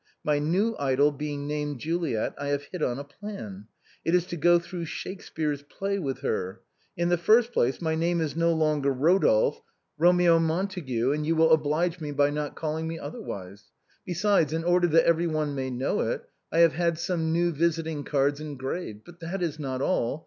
My 0.23 0.39
new 0.39 0.75
idol 0.79 1.11
being 1.11 1.45
named 1.47 1.77
Juliet, 1.77 2.33
I 2.35 2.47
have 2.47 2.63
hit 2.71 2.81
on 2.81 2.97
a 2.97 3.03
plan. 3.03 3.67
It 4.03 4.15
is 4.15 4.25
to 4.25 4.35
go 4.35 4.57
through 4.57 4.85
Shakespeare's 4.85 5.61
play 5.61 5.99
with 5.99 6.21
her. 6.21 6.61
In 6.97 7.09
the 7.09 7.19
first 7.19 7.51
place, 7.53 7.79
my 7.79 7.93
name 7.93 8.19
is 8.19 8.35
no 8.35 8.51
longer 8.51 8.91
Rodolphe, 8.91 9.61
but 9.99 10.01
296 10.01 10.01
THE 10.01 10.01
BOHEMIANS 10.01 10.01
OF 10.01 10.17
THE 10.17 10.35
LATIN 10.41 10.45
QUARTER. 10.49 10.51
Eomeo 10.51 10.55
Montague, 10.55 11.11
and 11.11 11.25
you 11.27 11.35
will 11.35 11.53
oblige 11.53 11.99
me 12.01 12.11
by 12.13 12.29
not 12.31 12.55
calling 12.55 12.87
me 12.87 12.97
otherwise. 12.97 13.63
Besides, 14.03 14.53
in 14.53 14.63
order 14.63 14.87
that 14.87 15.05
everyone 15.05 15.53
may 15.53 15.69
know 15.69 15.99
it, 15.99 16.27
I 16.51 16.59
have 16.61 16.73
had 16.73 16.97
some 16.97 17.31
new 17.31 17.51
visiting 17.51 18.03
cards 18.03 18.39
engraved. 18.39 19.03
But 19.05 19.19
that 19.19 19.43
is 19.43 19.59
not 19.59 19.83
all. 19.83 20.19